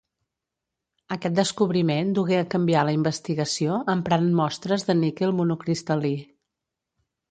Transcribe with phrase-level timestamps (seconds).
[1.15, 6.15] Aquest descobriment dugué a canviar la investigació emprant mostres de níquel monocristal·lí.